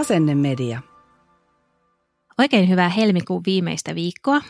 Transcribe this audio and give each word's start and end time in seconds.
Asennemedia. 0.00 0.82
Oikein 2.38 2.68
hyvää 2.68 2.88
helmikuun 2.88 3.42
viimeistä 3.46 3.94
viikkoa. 3.94 4.40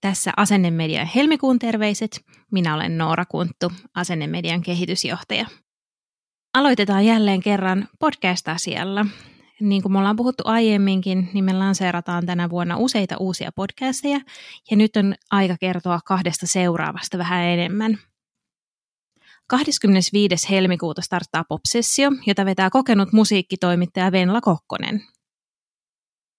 Tässä 0.00 0.32
Asennemedian 0.36 1.06
helmikuun 1.06 1.58
terveiset. 1.58 2.24
Minä 2.52 2.74
olen 2.74 2.98
Noora 2.98 3.24
Kunttu, 3.24 3.72
Asennemedian 3.94 4.62
kehitysjohtaja. 4.62 5.46
Aloitetaan 6.54 7.06
jälleen 7.06 7.42
kerran 7.42 7.88
podcast-asialla. 7.98 9.06
Niin 9.60 9.82
kuin 9.82 9.92
me 9.92 9.98
ollaan 9.98 10.16
puhuttu 10.16 10.42
aiemminkin, 10.46 11.30
niin 11.32 11.44
me 11.44 11.52
lanseerataan 11.52 12.26
tänä 12.26 12.50
vuonna 12.50 12.76
useita 12.76 13.16
uusia 13.16 13.50
podcasteja, 13.56 14.20
ja 14.70 14.76
nyt 14.76 14.96
on 14.96 15.14
aika 15.30 15.56
kertoa 15.60 16.00
kahdesta 16.04 16.46
seuraavasta 16.46 17.18
vähän 17.18 17.44
enemmän. 17.44 17.98
25. 19.46 20.50
helmikuuta 20.50 21.02
starttaa 21.02 21.44
Popsessio, 21.48 22.10
jota 22.26 22.44
vetää 22.44 22.70
kokenut 22.70 23.12
musiikkitoimittaja 23.12 24.12
Venla 24.12 24.40
Kokkonen. 24.40 25.02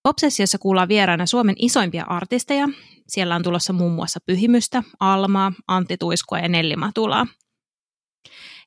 Popsessiossa 0.04 0.58
kuullaan 0.58 0.88
vieraana 0.88 1.26
Suomen 1.26 1.56
isoimpia 1.60 2.04
artisteja. 2.04 2.68
Siellä 3.08 3.36
on 3.36 3.44
tulossa 3.44 3.74
muun 3.74 3.92
muassa 3.92 4.20
Pyhimystä, 4.26 4.84
Almaa, 5.00 5.52
Antti 5.68 5.98
Tuiskua 5.98 6.40
ja 6.40 6.50
Nelli 6.50 6.76
Matulaa– 6.76 7.28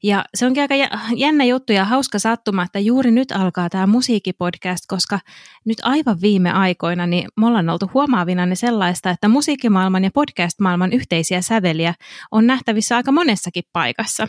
ja 0.03 0.25
se 0.35 0.47
onkin 0.47 0.63
aika 0.63 0.75
jännä 1.17 1.45
juttu 1.45 1.73
ja 1.73 1.85
hauska 1.85 2.19
sattuma, 2.19 2.63
että 2.63 2.79
juuri 2.79 3.11
nyt 3.11 3.33
alkaa 3.33 3.69
tämä 3.69 3.87
musiikkipodcast, 3.87 4.85
koska 4.89 5.21
nyt 5.65 5.79
aivan 5.83 6.21
viime 6.21 6.51
aikoina 6.53 7.07
niin 7.07 7.29
me 7.37 7.47
ollaan 7.47 7.69
oltu 7.69 7.91
huomaavina 7.95 8.47
ne 8.47 8.55
sellaista, 8.55 9.11
että 9.11 9.29
musiikkimaailman 9.29 10.05
ja 10.05 10.11
podcast-maailman 10.15 10.93
yhteisiä 10.93 11.41
säveliä 11.41 11.95
on 12.31 12.47
nähtävissä 12.47 12.97
aika 12.97 13.13
monessakin 13.13 13.65
paikassa. 13.73 14.29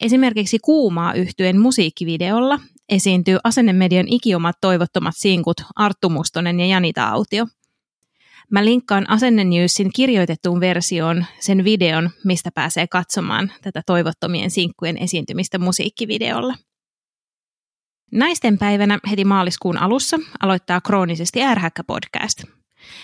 Esimerkiksi 0.00 0.58
Kuumaa 0.58 1.14
yhtyen 1.14 1.60
musiikkivideolla 1.60 2.60
esiintyy 2.88 3.38
asennemedian 3.44 4.06
ikiomat 4.08 4.56
toivottomat 4.60 5.14
sinkut 5.16 5.56
Arttu 5.76 6.08
Mustonen 6.08 6.60
ja 6.60 6.66
Janita 6.66 7.08
Autio– 7.08 7.46
Mä 8.50 8.64
linkkaan 8.64 9.10
Asenne 9.10 9.44
Newsin 9.44 9.90
kirjoitettuun 9.94 10.60
versioon 10.60 11.24
sen 11.40 11.64
videon, 11.64 12.10
mistä 12.24 12.50
pääsee 12.54 12.86
katsomaan 12.86 13.52
tätä 13.62 13.82
toivottomien 13.86 14.50
sinkkujen 14.50 14.98
esiintymistä 14.98 15.58
musiikkivideolla. 15.58 16.54
Naisten 18.12 18.58
päivänä 18.58 18.98
heti 19.10 19.24
maaliskuun 19.24 19.78
alussa 19.78 20.16
aloittaa 20.40 20.80
kroonisesti 20.80 21.42
ärhäkkä 21.42 21.84
podcast. 21.84 22.44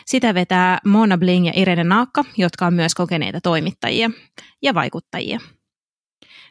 Sitä 0.06 0.34
vetää 0.34 0.78
Mona 0.86 1.18
Bling 1.18 1.46
ja 1.46 1.52
Irene 1.56 1.84
Naakka, 1.84 2.24
jotka 2.36 2.66
on 2.66 2.74
myös 2.74 2.94
kokeneita 2.94 3.40
toimittajia 3.40 4.10
ja 4.62 4.74
vaikuttajia. 4.74 5.40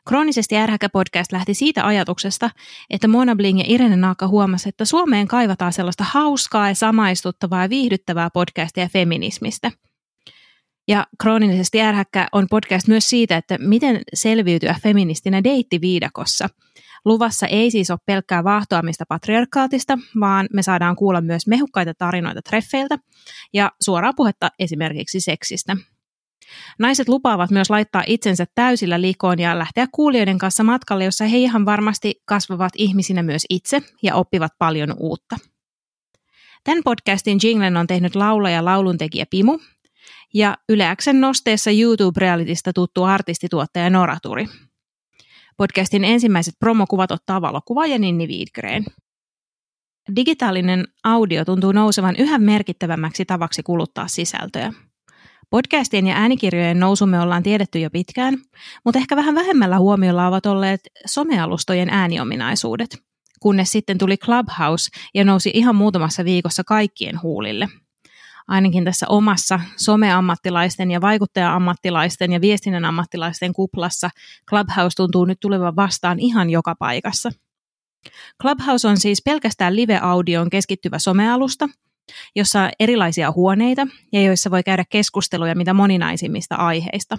Kroonisesti 0.08 0.58
ärhäkä 0.58 0.90
podcast 0.90 1.32
lähti 1.32 1.54
siitä 1.54 1.86
ajatuksesta, 1.86 2.50
että 2.90 3.08
Mona 3.08 3.36
Bling 3.36 3.60
ja 3.60 3.66
Irene 3.68 3.96
Naakka 3.96 4.28
huomasi, 4.28 4.70
että 4.70 4.86
Suomeen 4.86 5.28
kaivataan 5.28 5.74
sellaista 5.74 6.04
hauskaa 6.04 6.68
ja 6.68 6.76
samaistuttavaa 6.76 7.64
ja 7.64 7.70
viihdyttävää 7.70 8.30
podcastia 8.34 8.90
feminismistä. 8.94 9.72
Ja 10.88 11.08
kroonisesti 11.22 11.82
ärhäkkä 11.82 12.28
on 12.32 12.48
podcast 12.50 12.88
myös 12.88 13.10
siitä, 13.10 13.38
että 13.38 13.58
miten 13.60 14.02
selviytyä 14.14 14.76
feministinä 14.84 15.44
deittiviidakossa. 15.44 16.50
Luvassa 17.06 17.48
ei 17.48 17.72
siis 17.72 17.92
ole 17.92 18.00
pelkkää 18.06 18.44
vaahtoamista 18.44 19.06
patriarkaatista, 19.10 19.98
vaan 20.20 20.48
me 20.54 20.64
saadaan 20.64 20.96
kuulla 20.96 21.22
myös 21.22 21.48
mehukkaita 21.48 21.94
tarinoita 21.94 22.42
treffeiltä 22.42 22.98
ja 23.54 23.72
suoraa 23.82 24.14
puhetta 24.14 24.50
esimerkiksi 24.60 25.20
seksistä. 25.20 25.78
Naiset 26.80 27.10
lupaavat 27.10 27.52
myös 27.52 27.70
laittaa 27.70 28.04
itsensä 28.08 28.46
täysillä 28.56 29.02
likoon 29.02 29.40
ja 29.40 29.60
lähteä 29.60 29.88
kuulijoiden 29.92 30.38
kanssa 30.38 30.64
matkalle, 30.64 31.04
jossa 31.04 31.26
he 31.26 31.38
ihan 31.38 31.66
varmasti 31.66 32.22
kasvavat 32.26 32.74
ihmisinä 32.76 33.24
myös 33.24 33.46
itse 33.50 33.82
ja 34.04 34.16
oppivat 34.16 34.52
paljon 34.60 34.94
uutta. 34.98 35.38
Tämän 36.64 36.84
podcastin 36.84 37.40
jinglen 37.44 37.78
on 37.78 37.88
tehnyt 37.88 38.16
laulaja 38.16 38.66
lauluntekijä 38.66 39.26
Pimu 39.30 39.60
ja 40.34 40.58
Yleäksen 40.70 41.22
nosteessa 41.22 41.72
YouTube-realitista 41.72 42.74
tuttu 42.74 43.04
artistituottaja 43.04 43.90
Noraturi. 43.90 44.46
Podcastin 45.58 46.04
ensimmäiset 46.04 46.54
promokuvat 46.60 47.12
ottaa 47.12 47.42
valokuvaaja 47.42 48.00
Ninni 48.00 48.28
Wiedgren. 48.28 48.86
Digitaalinen 50.16 50.88
audio 51.04 51.46
tuntuu 51.46 51.72
nousevan 51.72 52.16
yhä 52.16 52.38
merkittävämmäksi 52.38 53.26
tavaksi 53.26 53.64
kuluttaa 53.64 54.08
sisältöä. 54.08 54.74
Podcastien 55.50 56.08
ja 56.08 56.16
äänikirjojen 56.16 56.80
nousu 56.80 57.06
me 57.06 57.20
ollaan 57.20 57.44
tiedetty 57.44 57.80
jo 57.80 57.90
pitkään, 57.90 58.38
mutta 58.86 59.00
ehkä 59.00 59.16
vähän 59.16 59.36
vähemmällä 59.36 59.80
huomiolla 59.80 60.28
ovat 60.28 60.46
olleet 60.46 60.82
somealustojen 61.06 61.90
ääniominaisuudet, 61.90 62.98
kunnes 63.40 63.72
sitten 63.72 63.98
tuli 63.98 64.18
Clubhouse 64.18 64.90
ja 65.14 65.26
nousi 65.26 65.52
ihan 65.54 65.76
muutamassa 65.76 66.26
viikossa 66.26 66.64
kaikkien 66.64 67.22
huulille. 67.22 67.68
Ainakin 68.48 68.86
tässä 68.86 69.06
omassa 69.10 69.60
someammattilaisten 69.78 70.92
ja 70.92 71.02
vaikuttaja-ammattilaisten 71.02 72.32
ja 72.32 72.42
viestinnän 72.42 72.86
ammattilaisten 72.86 73.54
kuplassa 73.54 74.10
Clubhouse 74.50 74.96
tuntuu 74.96 75.26
nyt 75.26 75.40
tulevan 75.40 75.76
vastaan 75.76 76.20
ihan 76.20 76.50
joka 76.50 76.76
paikassa. 76.76 77.32
Clubhouse 78.42 78.88
on 78.88 78.98
siis 78.98 79.22
pelkästään 79.26 79.76
live-audioon 79.76 80.50
keskittyvä 80.50 81.00
somealusta– 81.00 81.70
jossa 82.36 82.70
erilaisia 82.80 83.32
huoneita 83.32 83.88
ja 84.14 84.22
joissa 84.22 84.52
voi 84.52 84.64
käydä 84.64 84.84
keskusteluja 84.90 85.56
mitä 85.56 85.74
moninaisimmista 85.74 86.56
aiheista. 86.56 87.18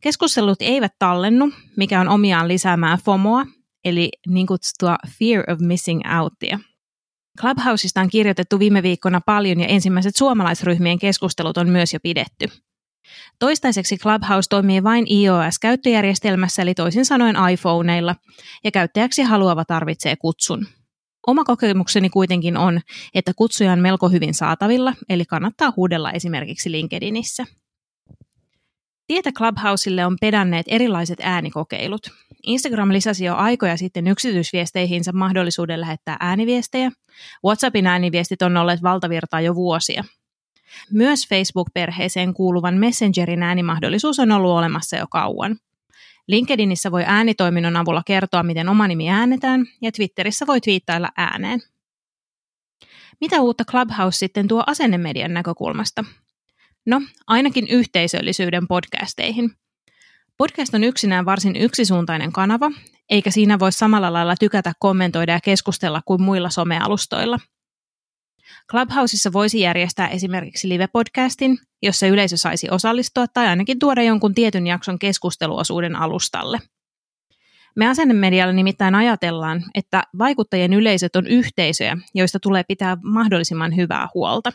Keskustelut 0.00 0.62
eivät 0.62 0.92
tallennu, 0.98 1.52
mikä 1.76 2.00
on 2.00 2.08
omiaan 2.08 2.48
lisäämään 2.48 2.98
FOMOa, 2.98 3.46
eli 3.84 4.10
niin 4.28 4.46
kutsuttua 4.46 4.96
fear 5.18 5.50
of 5.50 5.58
missing 5.60 6.00
outia. 6.20 6.58
Clubhouseista 7.40 8.00
on 8.00 8.10
kirjoitettu 8.10 8.58
viime 8.58 8.82
viikkona 8.82 9.20
paljon 9.26 9.60
ja 9.60 9.66
ensimmäiset 9.66 10.16
suomalaisryhmien 10.16 10.98
keskustelut 10.98 11.58
on 11.58 11.68
myös 11.68 11.92
jo 11.92 11.98
pidetty. 12.02 12.46
Toistaiseksi 13.38 13.96
Clubhouse 13.98 14.48
toimii 14.48 14.82
vain 14.82 15.06
iOS-käyttöjärjestelmässä 15.12 16.62
eli 16.62 16.74
toisin 16.74 17.04
sanoen 17.04 17.36
iPhoneilla, 17.52 18.16
ja 18.64 18.70
käyttäjäksi 18.70 19.22
haluava 19.22 19.64
tarvitsee 19.64 20.16
kutsun. 20.16 20.66
Oma 21.26 21.44
kokemukseni 21.44 22.10
kuitenkin 22.10 22.56
on, 22.56 22.80
että 23.14 23.32
kutsuja 23.36 23.72
on 23.72 23.78
melko 23.78 24.08
hyvin 24.08 24.34
saatavilla, 24.34 24.94
eli 25.08 25.24
kannattaa 25.24 25.72
huudella 25.76 26.12
esimerkiksi 26.12 26.72
LinkedInissä. 26.72 27.44
Tietä 29.06 29.32
Clubhouseille 29.32 30.06
on 30.06 30.16
pedanneet 30.20 30.66
erilaiset 30.68 31.18
äänikokeilut. 31.22 32.10
Instagram 32.42 32.92
lisäsi 32.92 33.24
jo 33.24 33.34
aikoja 33.34 33.76
sitten 33.76 34.06
yksityisviesteihinsä 34.06 35.12
mahdollisuuden 35.12 35.80
lähettää 35.80 36.16
ääniviestejä. 36.20 36.90
WhatsAppin 37.44 37.86
ääniviestit 37.86 38.42
on 38.42 38.56
olleet 38.56 38.82
valtavirtaa 38.82 39.40
jo 39.40 39.54
vuosia. 39.54 40.04
Myös 40.92 41.28
Facebook-perheeseen 41.28 42.34
kuuluvan 42.34 42.74
Messengerin 42.74 43.42
äänimahdollisuus 43.42 44.18
on 44.18 44.32
ollut 44.32 44.50
olemassa 44.50 44.96
jo 44.96 45.06
kauan– 45.10 45.56
LinkedInissä 46.28 46.90
voi 46.90 47.04
äänitoiminnon 47.06 47.76
avulla 47.76 48.02
kertoa, 48.06 48.42
miten 48.42 48.68
oma 48.68 48.88
nimi 48.88 49.10
äänetään, 49.10 49.66
ja 49.82 49.92
Twitterissä 49.92 50.46
voi 50.46 50.60
twiittailla 50.60 51.08
ääneen. 51.16 51.60
Mitä 53.20 53.40
uutta 53.40 53.64
Clubhouse 53.64 54.18
sitten 54.18 54.48
tuo 54.48 54.64
asennemedian 54.66 55.34
näkökulmasta? 55.34 56.04
No, 56.86 57.00
ainakin 57.26 57.68
yhteisöllisyyden 57.68 58.68
podcasteihin. 58.68 59.50
Podcast 60.38 60.74
on 60.74 60.84
yksinään 60.84 61.24
varsin 61.24 61.56
yksisuuntainen 61.56 62.32
kanava, 62.32 62.70
eikä 63.10 63.30
siinä 63.30 63.58
voi 63.58 63.72
samalla 63.72 64.12
lailla 64.12 64.34
tykätä, 64.40 64.72
kommentoida 64.78 65.32
ja 65.32 65.40
keskustella 65.40 66.02
kuin 66.04 66.22
muilla 66.22 66.50
somealustoilla– 66.50 67.38
Clubhouseissa 68.70 69.32
voisi 69.32 69.60
järjestää 69.60 70.08
esimerkiksi 70.08 70.68
live-podcastin, 70.68 71.58
jossa 71.82 72.06
yleisö 72.06 72.36
saisi 72.36 72.70
osallistua 72.70 73.26
tai 73.26 73.46
ainakin 73.46 73.78
tuoda 73.78 74.02
jonkun 74.02 74.34
tietyn 74.34 74.66
jakson 74.66 74.98
keskusteluosuuden 74.98 75.96
alustalle. 75.96 76.58
Me 77.76 77.88
asennemedialla 77.88 78.52
nimittäin 78.52 78.94
ajatellaan, 78.94 79.64
että 79.74 80.02
vaikuttajien 80.18 80.72
yleisöt 80.72 81.16
on 81.16 81.26
yhteisöjä, 81.26 81.96
joista 82.14 82.40
tulee 82.40 82.64
pitää 82.68 82.96
mahdollisimman 83.02 83.76
hyvää 83.76 84.08
huolta. 84.14 84.52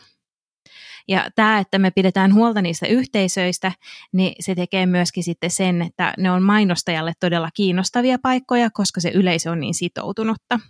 Ja 1.08 1.30
tämä, 1.34 1.58
että 1.58 1.78
me 1.78 1.90
pidetään 1.90 2.34
huolta 2.34 2.62
niistä 2.62 2.86
yhteisöistä, 2.86 3.72
niin 4.12 4.34
se 4.40 4.54
tekee 4.54 4.86
myöskin 4.86 5.24
sitten 5.24 5.50
sen, 5.50 5.82
että 5.82 6.14
ne 6.18 6.30
on 6.30 6.42
mainostajalle 6.42 7.12
todella 7.20 7.50
kiinnostavia 7.54 8.18
paikkoja, 8.22 8.70
koska 8.70 9.00
se 9.00 9.10
yleisö 9.10 9.50
on 9.50 9.60
niin 9.60 9.74
sitoutunutta. 9.74 10.60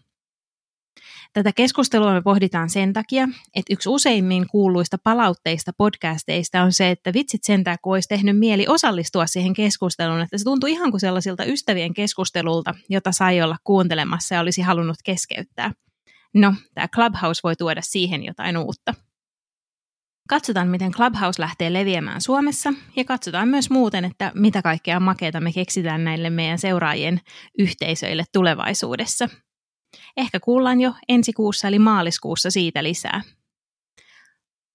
Tätä 1.33 1.53
keskustelua 1.53 2.13
me 2.13 2.23
pohditaan 2.23 2.71
sen 2.71 2.93
takia, 2.93 3.29
että 3.55 3.73
yksi 3.73 3.89
useimmin 3.89 4.47
kuuluista 4.51 4.97
palautteista 5.05 5.73
podcasteista 5.79 6.63
on 6.63 6.73
se, 6.73 6.91
että 6.91 7.13
vitsit 7.13 7.45
sentään, 7.45 7.77
kun 7.83 7.93
olisi 7.93 8.09
tehnyt 8.09 8.39
mieli 8.39 8.67
osallistua 8.69 9.27
siihen 9.27 9.53
keskusteluun, 9.53 10.21
että 10.21 10.39
se 10.39 10.45
tuntui 10.45 10.71
ihan 10.73 10.91
kuin 10.91 11.01
sellaisilta 11.01 11.45
ystävien 11.45 11.95
keskustelulta, 11.95 12.75
jota 12.89 13.13
sai 13.13 13.43
olla 13.43 13.57
kuuntelemassa 13.65 14.35
ja 14.35 14.41
olisi 14.41 14.63
halunnut 14.63 14.97
keskeyttää. 15.05 15.73
No, 16.35 16.55
tämä 16.75 16.89
Clubhouse 16.89 17.41
voi 17.45 17.57
tuoda 17.57 17.81
siihen 17.83 18.25
jotain 18.25 18.57
uutta. 18.57 18.95
Katsotaan, 20.29 20.69
miten 20.69 20.93
Clubhouse 20.93 21.43
lähtee 21.43 21.73
leviämään 21.73 22.21
Suomessa 22.21 22.73
ja 22.97 23.05
katsotaan 23.05 23.49
myös 23.49 23.71
muuten, 23.71 24.05
että 24.05 24.33
mitä 24.35 24.63
kaikkea 24.63 25.01
makeita 25.01 25.41
me 25.41 25.53
keksitään 25.53 26.05
näille 26.05 26.31
meidän 26.31 26.59
seuraajien 26.59 27.21
yhteisöille 27.59 28.25
tulevaisuudessa. 28.33 29.29
Ehkä 30.17 30.41
kuullaan 30.41 30.81
jo 30.81 30.93
ensi 31.09 31.33
kuussa 31.33 31.69
eli 31.69 31.79
maaliskuussa 31.79 32.51
siitä 32.51 32.83
lisää. 32.83 33.23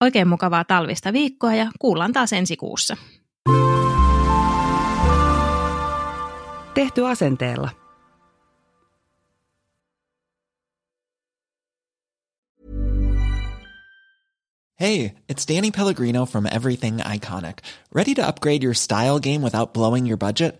Oikein 0.01 0.27
mukavaa 0.27 0.63
talvista 0.63 1.13
viikkoa 1.13 1.55
ja 1.55 1.71
kuullaan 1.79 2.13
taas 2.13 2.33
ensi 2.33 2.57
kuussa. 2.57 2.97
Tehty 6.73 7.07
asenteella. 7.07 7.69
Hey, 14.79 15.13
it's 15.29 15.45
Danny 15.45 15.71
Pellegrino 15.71 16.25
from 16.25 16.45
Everything 16.45 16.97
Iconic. 16.97 17.59
Ready 17.95 18.13
to 18.15 18.27
upgrade 18.27 18.63
your 18.63 18.73
style 18.73 19.19
game 19.19 19.41
without 19.41 19.73
blowing 19.73 20.05
your 20.07 20.17
budget? 20.17 20.59